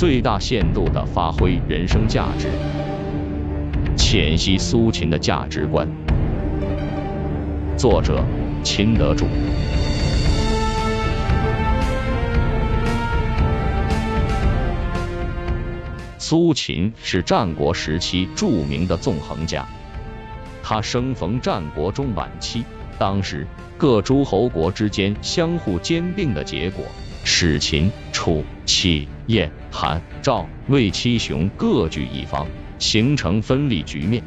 [0.00, 2.48] 最大限度地发挥人生价值，
[3.98, 5.86] 浅析苏秦的价值观。
[7.76, 8.24] 作者：
[8.64, 9.26] 秦德柱。
[16.16, 19.68] 苏秦是战国时期著名的纵横家，
[20.62, 22.64] 他生逢战国中晚期，
[22.98, 23.46] 当时
[23.76, 26.86] 各诸侯国之间相互兼并的结果，
[27.24, 32.46] 使秦、楚、齐、燕、韩、赵、魏七雄各据一方，
[32.78, 34.22] 形成分立局面。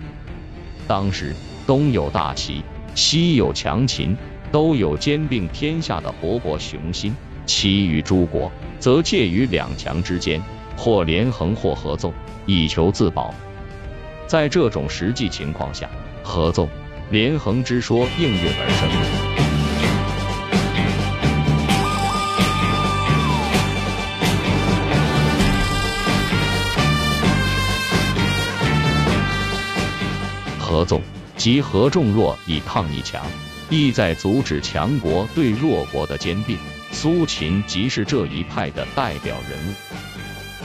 [0.87, 1.35] 当时
[1.65, 2.63] 东有大齐，
[2.95, 4.15] 西有强秦，
[4.51, 10.41] 都有兼并天下的勃勃雄心，其余诸国则介于两强之间。
[10.75, 12.11] 或连横，或合纵，
[12.47, 13.31] 以求自保。
[14.25, 15.87] 在这种实际情况下，
[16.23, 16.67] 合纵、
[17.11, 19.22] 连横之说应运而生。
[30.73, 30.99] 合纵
[31.37, 33.23] 即合众弱以抗一强，
[33.69, 36.57] 意在阻止强国对弱国的兼并。
[36.91, 39.73] 苏秦即是这一派的代表人物。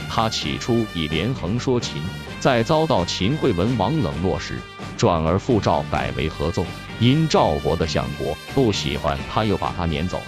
[0.08, 2.00] 他起初以连横说秦，
[2.40, 4.58] 在遭到秦惠文王冷落时，
[4.96, 6.64] 转而复赵改为合纵。
[7.00, 10.22] 因赵国的相国不喜欢他，又把他撵走。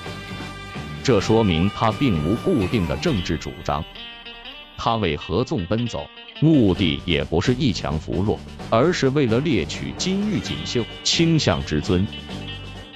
[1.02, 3.82] 这说明他并无固定的政治主张。
[4.76, 6.06] 他为合纵奔走，
[6.40, 8.38] 目的也不是一强扶弱，
[8.70, 12.06] 而是为了猎取金玉锦绣、倾向之尊。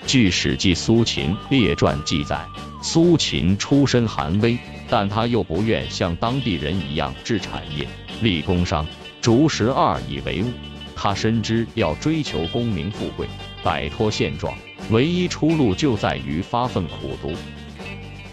[0.07, 2.47] 据《史记·苏秦列传》记载，
[2.83, 4.59] 苏秦出身寒微。
[4.87, 7.89] 但他又不愿像当地人一样置产业、
[8.21, 8.87] 立工商、
[9.23, 10.51] 逐十二以为务。
[10.95, 13.27] 他深知要追求功名富贵、
[13.63, 14.55] 摆脱现状，
[14.91, 17.33] 唯一出路就在于发奋苦读。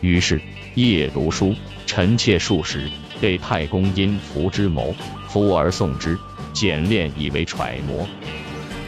[0.02, 0.42] 于是
[0.76, 1.56] 夜读书，
[1.88, 4.94] 臣妾数十，给太公因服之谋，
[5.30, 6.20] 服而送之，
[6.54, 8.08] 简练以为揣摩。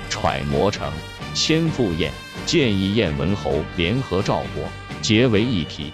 [0.10, 0.92] 揣摩成，
[1.34, 2.12] 先赴燕，
[2.46, 4.70] 建议燕文侯联合赵国，
[5.02, 5.92] 结为一体。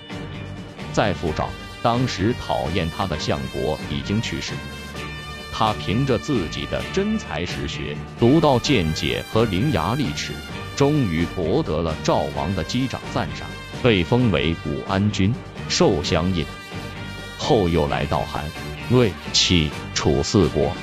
[0.94, 1.50] 再赴赵。
[1.81, 4.52] 当时讨厌他的相国已经去世，
[5.53, 10.34] 他凭着自己的真才实学、独到见解和伶牙俐齿，
[10.75, 13.47] 终于博得了赵王的击掌赞赏，
[13.81, 15.34] 被封为武安君，
[15.69, 16.46] 受相印。
[17.38, 18.44] 后又来到韩、
[18.91, 20.74] 魏、齐、楚四国，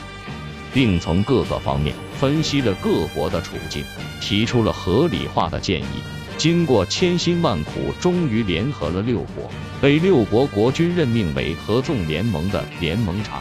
[0.77, 3.83] 并从各个方面分析了各国的处境，
[4.21, 6.03] 提出了合理化的建议。
[6.37, 9.51] 经过千辛万苦，终于联合了六国，
[9.81, 13.41] 被六国国君任命为合纵联盟的联盟长。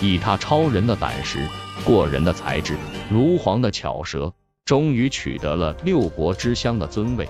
[0.00, 1.48] 以他超人的胆识、
[1.84, 2.76] 过人的才智、
[3.08, 4.32] 如簧的巧舌，
[4.64, 7.28] 终于取得了六国之乡的尊位。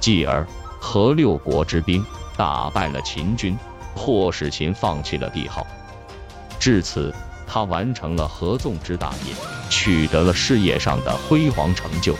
[0.00, 0.44] 继而
[0.80, 2.04] 合六国之兵，
[2.36, 3.56] 打败了秦军，
[3.94, 5.64] 迫使秦放弃了帝号。
[6.58, 7.14] 至此，
[7.52, 9.34] 他完成了合纵之大业，
[9.68, 12.14] 取得了事业上的辉煌成就。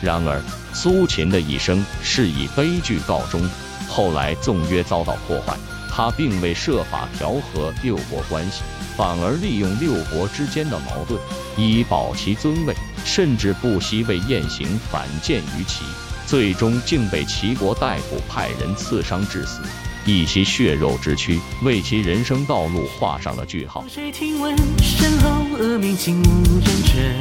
[0.00, 0.40] 然而，
[0.72, 3.50] 苏秦的一生是以悲剧告终。
[3.88, 5.56] 后来纵约遭到破坏，
[5.90, 8.62] 他并未设法调和六国关系，
[8.96, 11.20] 反而利用六国之间的矛盾
[11.56, 12.72] 以保其尊位，
[13.04, 15.84] 甚至不惜为雁行反间于齐，
[16.26, 19.62] 最终竟被齐国大夫派人刺伤致死，
[20.10, 23.84] 以其血肉之躯为其人生道路画上了句号。
[23.86, 27.12] 谁听闻身后恶名竟无人知？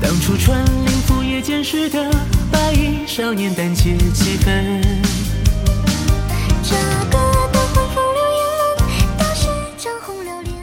[0.00, 0.86] 当初穿林
[1.90, 2.10] 的
[2.50, 4.80] 白衣少年胆怯几分。
[6.64, 6.74] 这
[9.18, 10.54] 当时涨红了脸。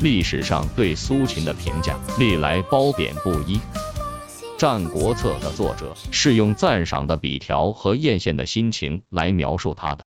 [0.00, 3.56] 历史上对苏秦的评价历来褒贬不一，
[4.56, 10.04] 《战国策》的作者是用赞赏的笔调和艳羡的心情来描述他的。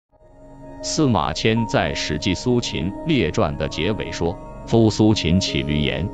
[0.82, 4.36] 司马迁在《史记·苏秦列传》的结尾说
[4.66, 6.10] ：“夫苏秦起闾阎，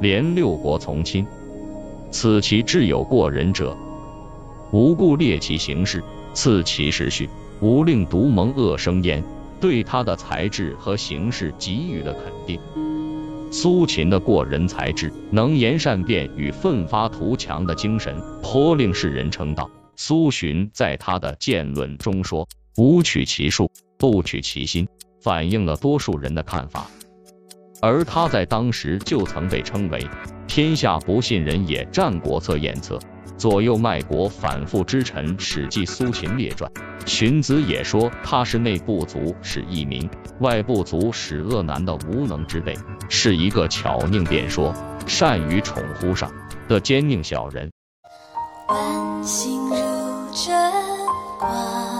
[0.00, 1.26] 连六国从亲。”
[2.12, 3.76] 此其志有过人者，
[4.70, 7.28] 无故列其行事，赐其时序，
[7.60, 9.22] 无令独蒙恶声焉。
[9.60, 12.58] 对他的才智和行事给予了肯定。
[13.52, 19.68] 苏秦的过人才智、能言善辩与奋发图强的精神，颇令世人称道。
[19.96, 22.48] 苏洵在他的谏论中说
[22.78, 23.68] ：“吾取其术，
[23.98, 24.86] 不取其心”，
[25.20, 26.88] 反映了多数人的看法。
[27.82, 30.06] 而他在当时就曾被称为
[30.46, 31.84] “天下不信人也”。
[31.90, 32.96] 《战国策·验策》
[33.38, 36.70] 左右卖国反复之臣，《史记·苏秦列传》。
[37.06, 40.08] 荀子也说他是内不足使益民，
[40.40, 42.76] 外不足使恶难的无能之辈，
[43.08, 44.74] 是一个巧佞辩说、
[45.06, 46.30] 善于宠忽上
[46.68, 47.70] 的奸佞小人。
[48.68, 49.74] 万心如
[50.34, 50.54] 真
[51.38, 51.99] 光，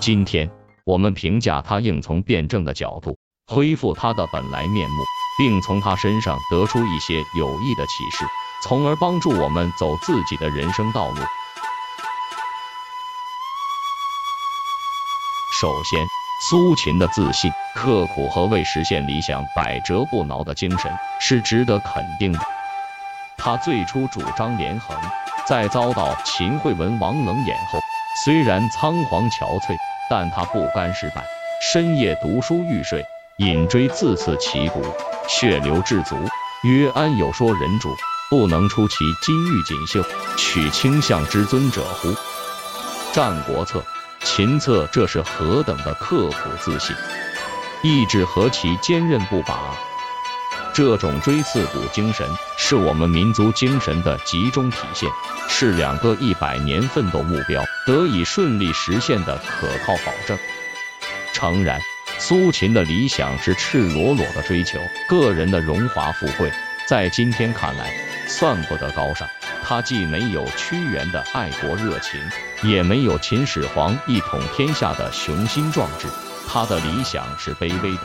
[0.00, 0.50] 今天，
[0.86, 5.02] 我们评价他应从辩证的角度恢复他的本来面目，
[5.36, 8.24] 并从他身上得出一些有益的启示，
[8.62, 11.16] 从而帮助我们走自己的人生道路。
[15.60, 16.06] 首先，
[16.48, 22.40] 苏秦的自信、刻苦和为实现理想百折不挠的精神是值得肯定的。
[23.36, 24.96] 他最初主张连横，
[25.46, 27.79] 在遭到秦惠文王冷眼后，
[28.22, 29.78] 虽然仓皇憔悴，
[30.10, 31.24] 但他不甘失败，
[31.72, 33.02] 深夜读书欲睡，
[33.38, 34.82] 引锥自刺其骨，
[35.26, 36.16] 血流至足，
[36.62, 37.88] 曰：“安有说人主
[38.28, 40.04] 不能出其金玉锦绣，
[40.36, 42.08] 取卿相之尊者乎？”
[43.14, 43.78] 《战国策》
[44.22, 46.94] 秦策这是何等的刻苦自信，
[47.82, 49.74] 意志何其坚韧不拔！
[50.80, 55.10] 这种锥刺股精神是我们民族精神的集中体现，
[55.46, 60.38] 是两个一百年奋斗目标得以顺利实现的可靠保证。
[61.34, 61.78] 诚然，
[62.18, 66.50] 苏秦的理想是赤裸裸的追求个人的荣华富贵，
[66.88, 67.92] 在今天看来
[68.26, 69.28] 算不得高尚。
[69.62, 72.18] 他既没有屈原的爱国热情。
[72.62, 76.08] 也没有秦始皇一统天下的雄心壮志，
[76.48, 78.00] 他的理想是卑微的。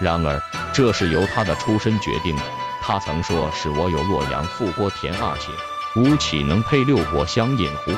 [0.00, 0.42] 然而，
[0.72, 2.42] 这是由他的出身决定的。
[2.80, 5.52] 他曾说：“使我有洛阳、富郭、田二且，
[6.00, 7.92] 吾岂能配六国相印乎？”《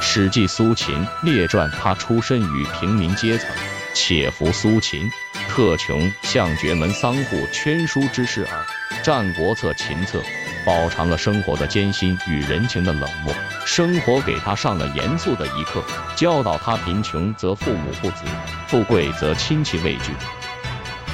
[0.00, 3.48] 史记·苏秦列传》他出身于平民阶层，
[3.94, 5.10] 且服苏秦，
[5.48, 8.66] 特穷向绝门桑户圈书之事耳。
[9.02, 10.18] 《战国策·秦策》。
[10.66, 13.34] 饱尝了生活的艰辛与人情的冷漠，
[13.64, 15.82] 生活给他上了严肃的一课，
[16.14, 18.24] 教导他：贫穷则父母不子，
[18.66, 20.12] 富贵则亲戚畏惧。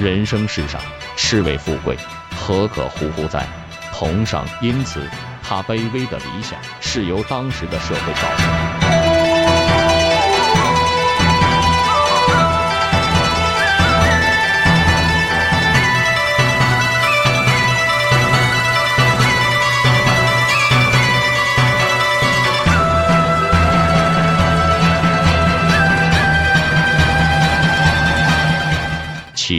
[0.00, 0.80] 人生世上，
[1.16, 1.96] 是为富贵，
[2.36, 3.46] 何可乎乎哉？
[3.92, 4.44] 同上。
[4.60, 5.08] 因此，
[5.40, 8.83] 他卑微的理想是由当时的社会造成。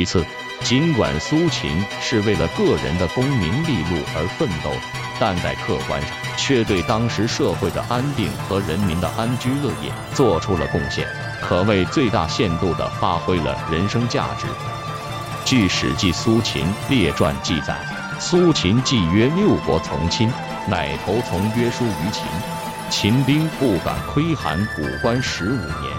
[0.05, 0.23] 次，
[0.61, 4.77] 尽管苏秦是为了个人的功名利禄而奋斗的，
[5.19, 11.07] 但在客观上却对当时社会的安定和人民的安居乐业做出了贡献，
[11.41, 14.47] 可谓最大限度地发挥了人生价值。
[15.43, 17.77] 据《史记·苏秦列传》记载，
[18.19, 20.31] 苏秦既约六国从亲，
[20.67, 22.23] 乃投从约书于秦，
[22.89, 25.94] 秦兵不敢窥含古关十五年。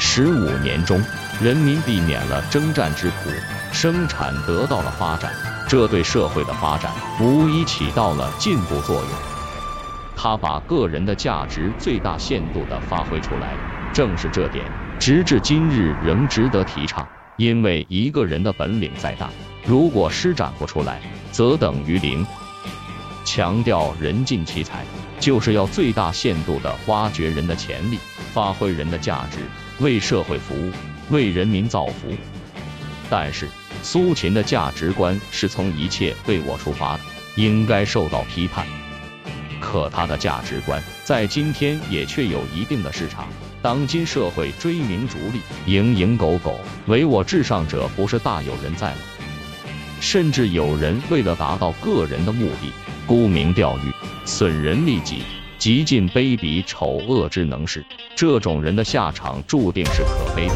[0.00, 1.00] 十五年中。
[1.40, 3.30] 人民避免了征战之苦，
[3.72, 5.32] 生产得到了发展，
[5.66, 9.06] 这对社会的发展无疑起到了进步作用。
[10.14, 13.54] 他把个人的价值最大限度地发挥出来，
[13.94, 14.66] 正是这点，
[14.98, 17.08] 直至今日仍值得提倡。
[17.36, 19.30] 因为一个人的本领再大，
[19.64, 21.00] 如果施展不出来，
[21.32, 22.26] 则等于零。
[23.24, 24.84] 强调人尽其才，
[25.18, 27.98] 就是要最大限度地挖掘人的潜力，
[28.34, 29.38] 发挥人的价值，
[29.80, 30.70] 为社会服务。
[31.10, 32.14] 为人民造福，
[33.10, 33.48] 但是
[33.82, 37.00] 苏秦的价值观是从一切为我出发的，
[37.34, 38.64] 应该受到批判。
[39.58, 43.26] 可他的价值观在今天也确有一定的市场。
[43.60, 49.00] 当今社会追名逐利、蝇营狗苟，唯我至上者不是大有人在吗？
[50.00, 52.72] 甚至有人为了达到个人的目的，
[53.04, 53.92] 沽名钓誉、
[54.24, 55.24] 损人利己，
[55.58, 57.84] 极尽卑鄙丑恶之能事。
[58.20, 60.54] 这种人的下场注定是可悲的。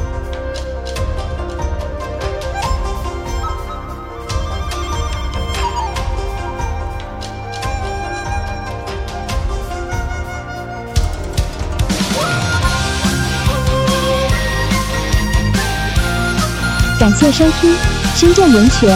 [17.00, 17.70] 感谢收听
[18.14, 18.94] 《深圳文学》。